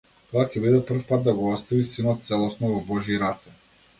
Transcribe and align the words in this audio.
Тоа 0.29 0.45
ќе 0.53 0.61
биде 0.63 0.79
првпат 0.87 1.27
да 1.27 1.35
го 1.41 1.51
остави 1.57 1.85
синот 1.91 2.25
целосно 2.31 2.73
во 2.75 2.83
божји 2.91 3.21
раце. 3.27 3.57